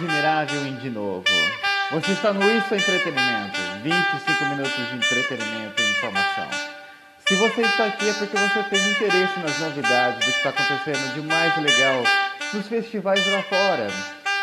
[0.00, 1.24] admirável e de novo.
[1.90, 3.60] Você está no Isso Entretenimento.
[3.82, 6.48] 25 minutos de entretenimento e informação.
[7.26, 11.14] Se você está aqui é porque você tem interesse nas novidades do que está acontecendo
[11.14, 12.02] de mais legal
[12.54, 13.88] nos festivais lá fora.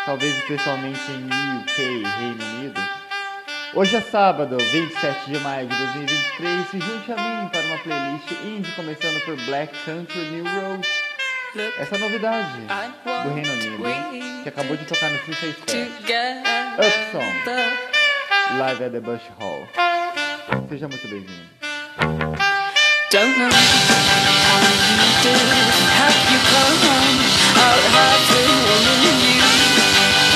[0.06, 1.26] Talvez especialmente em
[1.60, 2.80] UK, Reino Unido.
[3.74, 8.30] Hoje é sábado, 27 de maio de 2023 e junte a mim para uma playlist
[8.44, 10.88] indie começando por Black Country New Road.
[11.78, 12.60] Essa é novidade
[13.24, 15.76] do Reino Unido que acabou de tocar no Freestyle Fest.
[16.78, 17.34] Up Song,
[18.58, 19.66] live at the Bush Hall.
[20.68, 21.48] Seja muito bem-vindo.
[23.10, 25.48] Don't know how you did,
[25.98, 26.78] how you come
[27.58, 29.14] out having woman you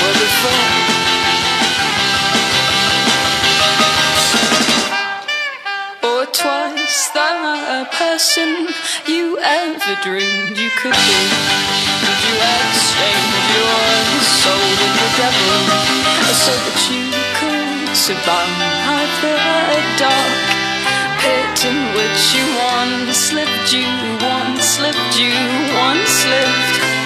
[0.02, 0.70] were before.
[6.02, 8.48] Or twice that person
[9.06, 11.20] you ever dreamed could be.
[12.04, 13.84] Did you exchange your
[14.20, 15.60] soul with the devil
[16.32, 17.04] so that you
[17.38, 19.36] could survive the
[19.98, 20.62] dark?
[21.22, 23.86] pit in which you once slipped, you
[24.20, 25.30] once slipped, you
[25.78, 27.01] once slipped.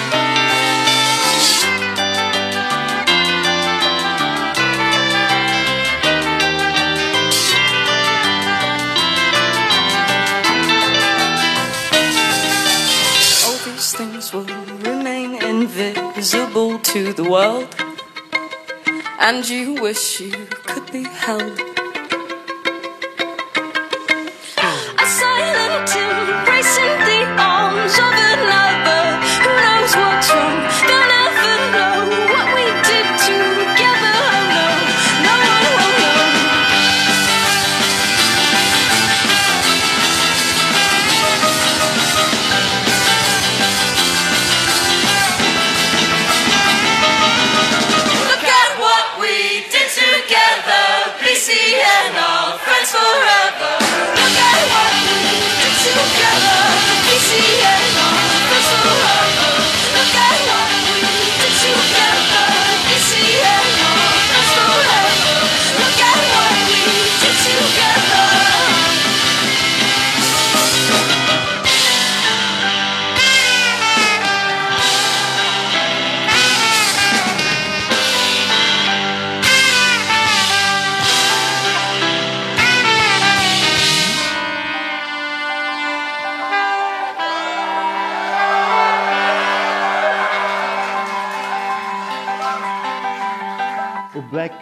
[17.29, 17.75] World,
[19.19, 20.31] and you wish you
[20.65, 21.76] could be held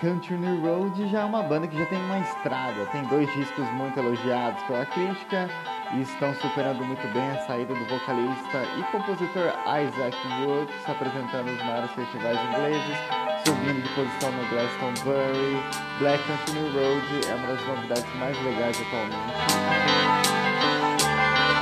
[0.02, 3.66] Country New Road já é uma banda que já tem uma estrada, tem dois discos
[3.72, 5.50] muito elogiados pela crítica
[5.94, 11.52] e estão superando muito bem a saída do vocalista e compositor Isaac Wood, se apresentando
[11.52, 12.98] nos maiores festivais ingleses,
[13.46, 15.64] subindo de posição no Glastonbury.
[16.00, 19.16] Black Country New Road é uma das novidades mais legais atualmente.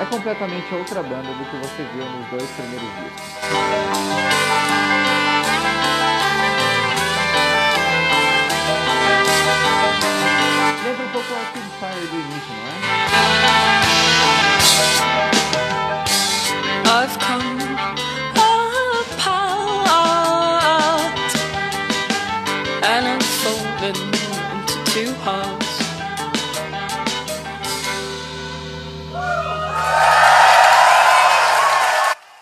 [0.01, 3.33] É completamente outra banda do que você viu nos dois primeiros discos.
[10.83, 12.73] Lembra um pouco a King Fire do início, não é?
[16.85, 17.57] I've come
[19.15, 19.71] apart
[22.83, 25.73] and I'm fallen into two hearts.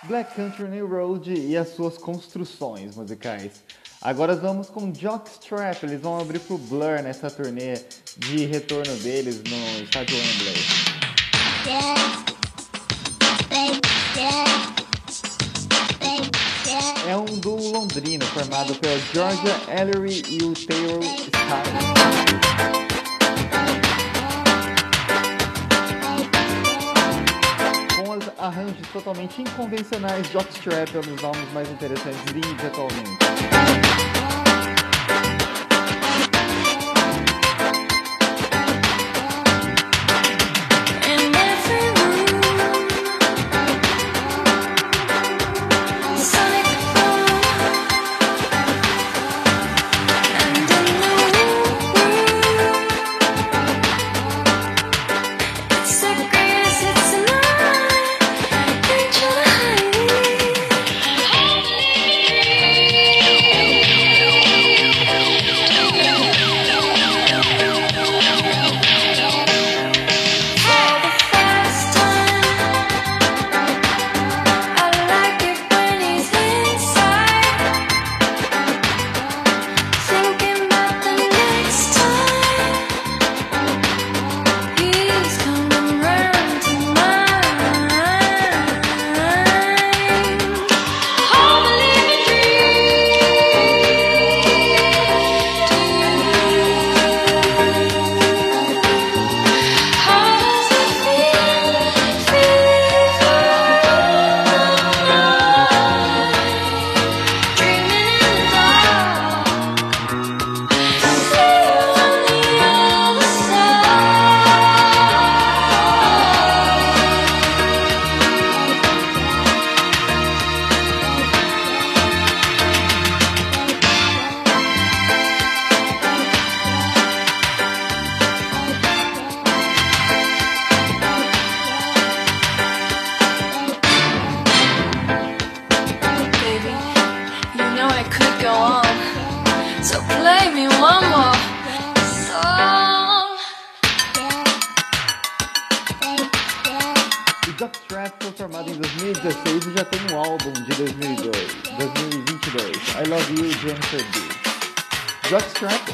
[0.08, 3.64] Black Country New Road e as suas construções musicais.
[4.02, 7.80] Agora vamos com Jockstrap, eles vão abrir pro Blur nessa turnê
[8.18, 10.56] de retorno deles no estádio Wembley.
[17.08, 23.01] É um duo londrino formado pela Georgia Ellery e o Taylor Styles.
[28.42, 34.11] Arranjos totalmente inconvencionais, Jockstrap é um dos nomes mais interessantes de indie atualmente.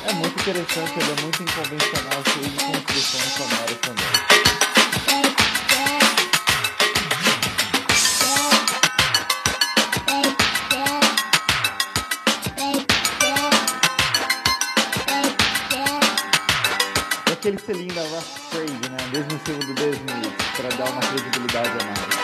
[0.06, 4.06] É muito interessante, ele é muito inconvencional, cheio de a sonoras também.
[17.26, 18.98] É aquele selinho da Last Trade, né?
[19.14, 22.18] Mesmo estilo do Desmond, para dar uma credibilidade a mais.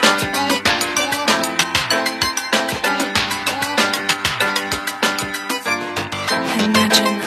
[6.64, 7.23] Imagine.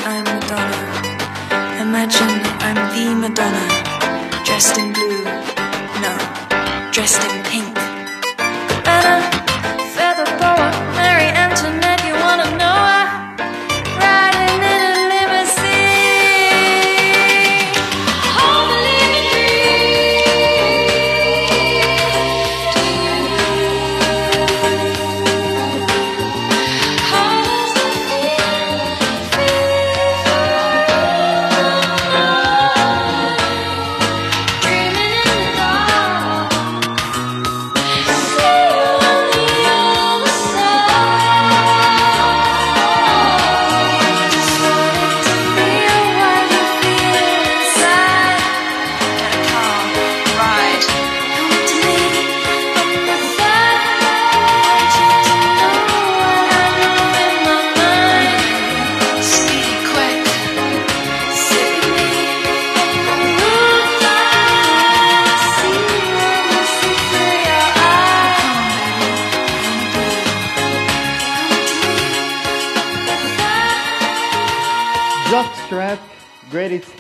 [3.29, 3.67] Madonna,
[4.45, 5.25] dressed in blue,
[6.01, 6.17] no,
[6.93, 7.66] dressed in pink.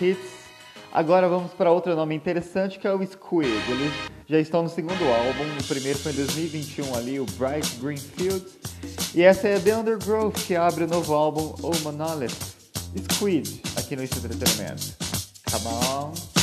[0.00, 0.36] hits.
[0.92, 3.50] Agora vamos para outro nome interessante que é o Squid.
[3.68, 3.92] Eles
[4.28, 8.44] já estão no segundo álbum, o primeiro foi em 2021 ali, o Bright Greenfield.
[9.14, 12.56] E essa é The Undergrowth que abre o novo álbum O Monolith.
[13.12, 14.96] Squid, aqui no Entretenimento.
[15.50, 16.35] Come on!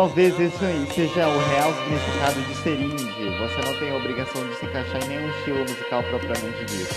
[0.00, 3.38] Talvez isso aí seja o real significado de ser indie.
[3.38, 6.94] Você não tem a obrigação de se encaixar em nenhum estilo musical propriamente dito.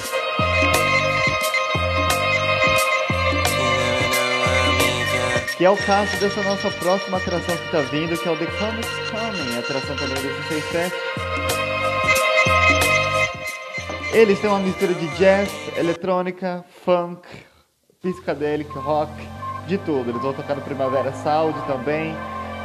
[5.58, 8.46] Que é o caso dessa nossa próxima atração que tá vindo, que é o The
[8.46, 10.96] Comics Coming, atração também do 67.
[14.14, 17.28] Eles têm uma mistura de jazz, eletrônica, funk,
[18.02, 19.12] psicadélico, rock,
[19.68, 20.10] de tudo.
[20.10, 22.16] Eles vão tocar no Primavera Sound também.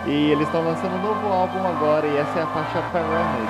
[0.07, 3.49] E eles estão lançando um novo álbum agora e essa é a faixa Pyramid.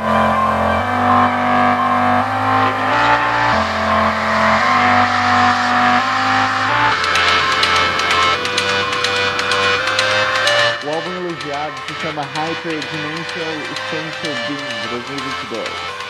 [10.85, 16.08] O álbum elogiado se chama Hyper Dimensional Essential Being 2022.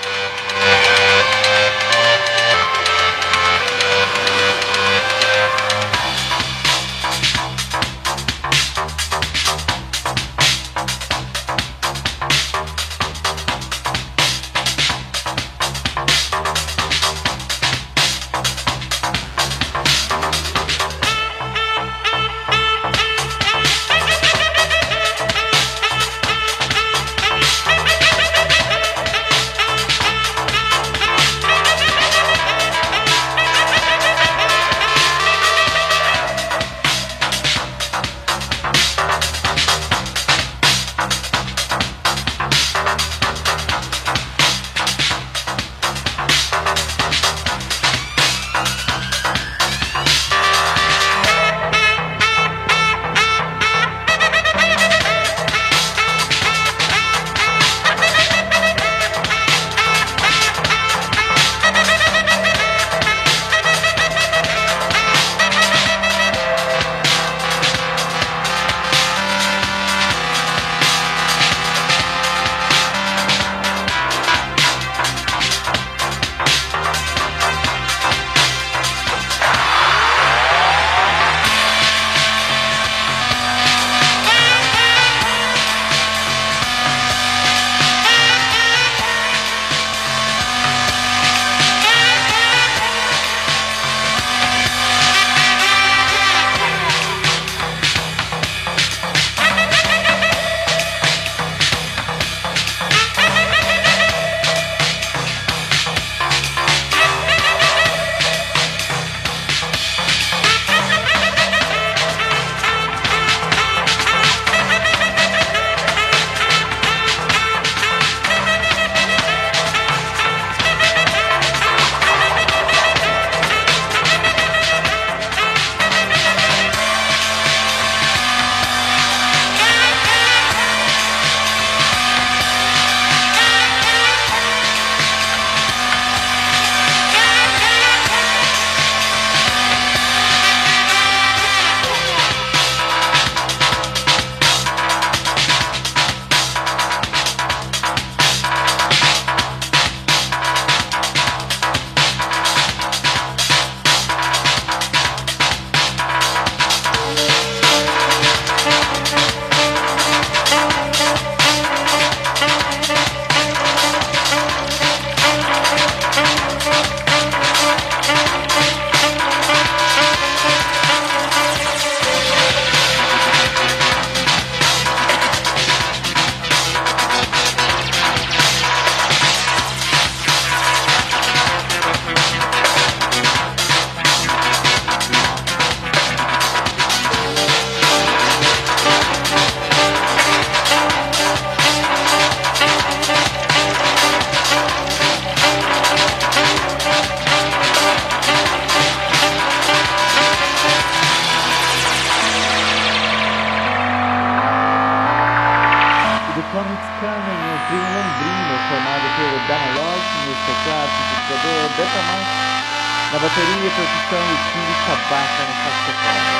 [215.09, 216.31] Tabata no saxofone.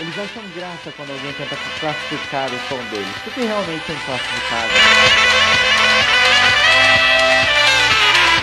[0.00, 4.72] Eles acham graça quando alguém tenta classificar o som deles, porque realmente são classificados.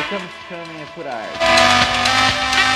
[0.10, 2.67] Comics Coming é por arte.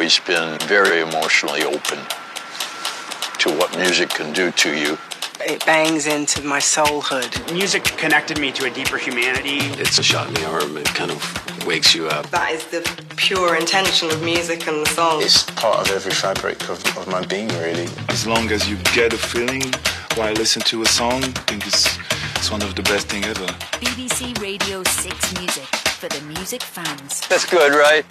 [0.00, 1.98] Always been very emotionally open
[3.38, 4.96] to what music can do to you.
[5.44, 7.52] It bangs into my soulhood.
[7.52, 9.58] Music connected me to a deeper humanity.
[9.78, 10.78] It's a shot in the arm.
[10.78, 12.30] It kind of wakes you up.
[12.30, 12.80] That is the
[13.16, 15.20] pure intention of music and the song.
[15.20, 17.88] It's part of every fabric of, of my being, really.
[18.08, 19.64] As long as you get a feeling
[20.14, 21.98] while listening to a song, I think it's,
[22.36, 23.44] it's one of the best thing ever.
[23.84, 25.66] BBC Radio 6 Music
[26.00, 27.20] for the music fans.
[27.28, 28.06] That's good, right?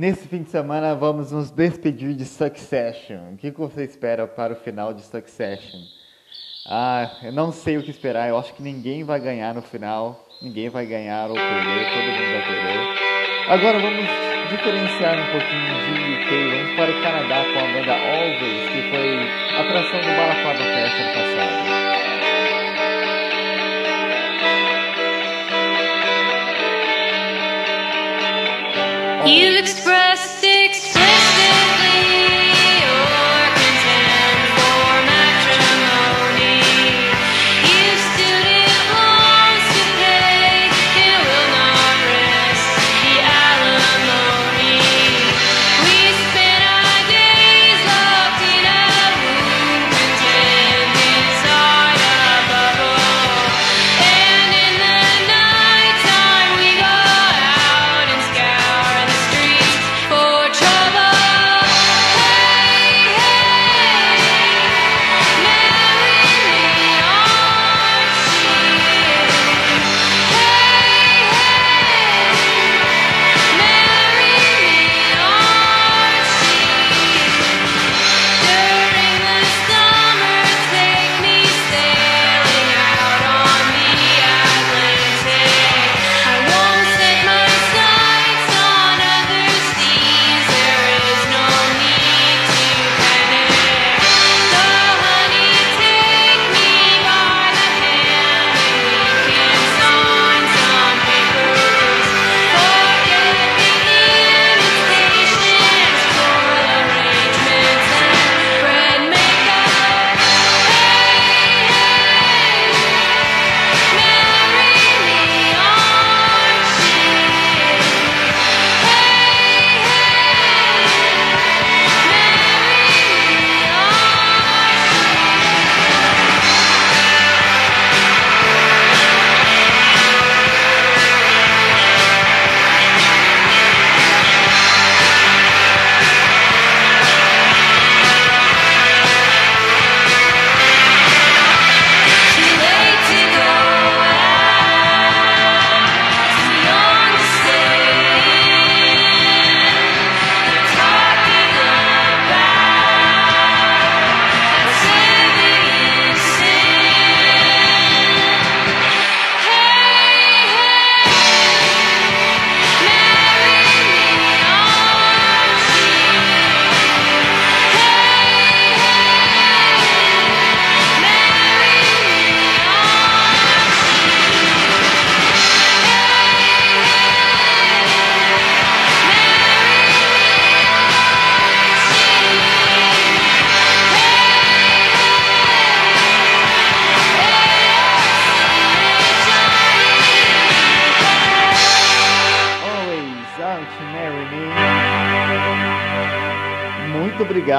[0.00, 3.34] Nesse fim de semana vamos nos despedir de Succession.
[3.34, 5.78] O que você espera para o final de Succession?
[6.66, 8.26] Ah, eu não sei o que esperar.
[8.26, 10.26] Eu acho que ninguém vai ganhar no final.
[10.40, 11.92] Ninguém vai ganhar ou perder.
[11.92, 13.50] Todo mundo vai perder.
[13.50, 14.06] Agora vamos
[14.48, 16.48] diferenciar um pouquinho de UK.
[16.48, 19.18] Vamos para o Canadá com a banda Always, que foi
[19.60, 22.19] atração do Balaclava Fest ano passado.
[29.30, 30.29] You expressed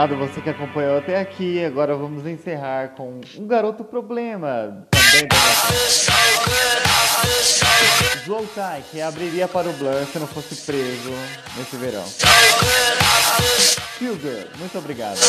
[0.02, 1.64] obrigado você que acompanhou até aqui.
[1.64, 4.88] Agora vamos encerrar com um garoto problema.
[4.90, 5.36] Também da
[8.26, 11.12] Zoltai, que abriria para o Blur se não fosse preso
[11.56, 12.04] nesse verão.
[14.00, 14.18] Feel.
[14.58, 15.20] Muito obrigado.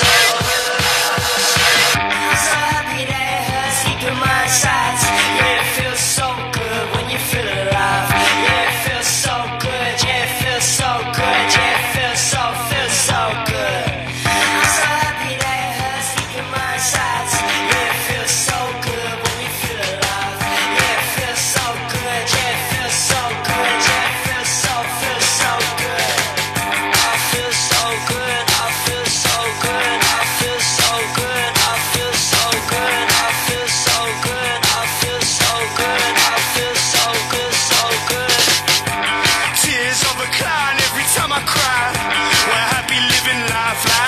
[5.95, 6.52] So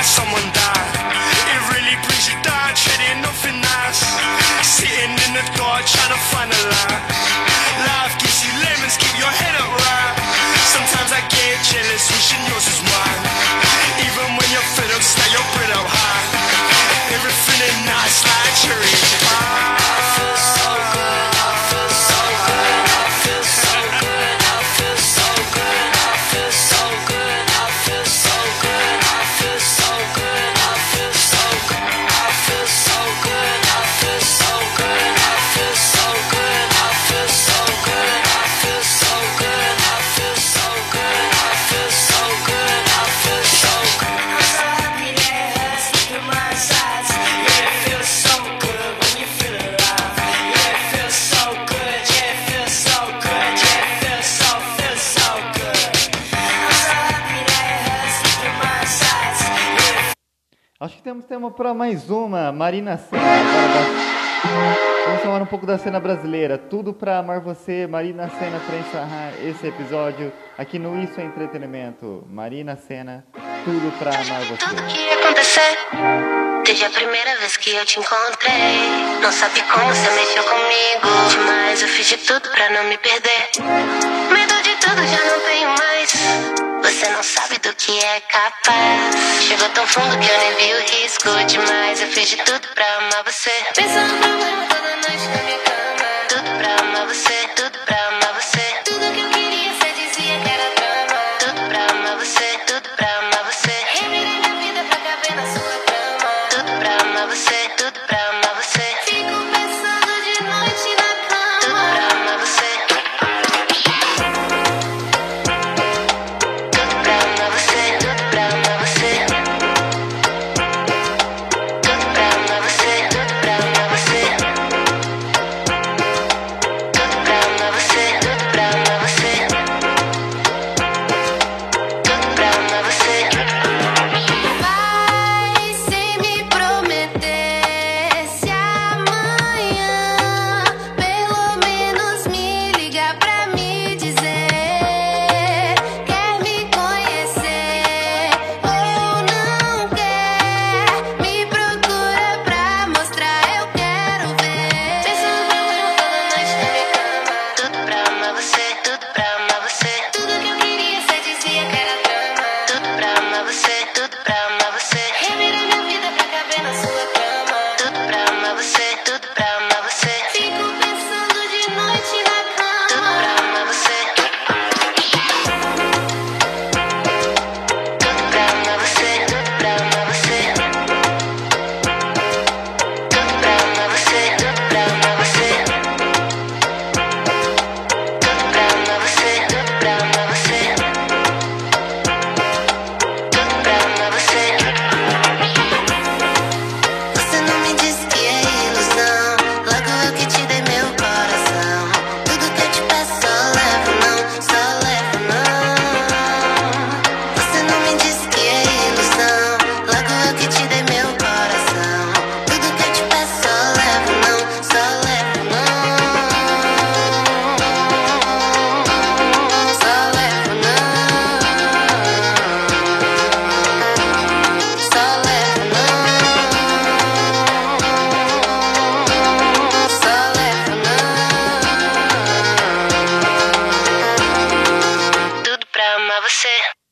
[0.05, 0.54] someone
[61.25, 63.23] temos tema para mais uma, Marina Senna.
[63.23, 66.57] Da- Vamos falar um pouco da cena brasileira.
[66.59, 72.25] Tudo para amar você, Marina Senna, para encerrar esse episódio aqui no Isso é Entretenimento.
[72.31, 73.25] Marina Senna,
[73.65, 74.67] tudo para amar você.
[74.89, 75.79] que ia acontecer
[76.65, 81.83] Desde a primeira vez que eu te encontrei Não sabe como você mexeu comigo Demais,
[81.83, 83.49] eu fiz de tudo pra não me perder
[84.33, 86.13] Medo de tudo já não tenho mais
[87.05, 89.15] Você não sabe do que é capaz.
[89.47, 92.97] Chegou tão fundo que eu nem vi o risco Demais, eu fiz de tudo pra
[92.97, 93.51] amar você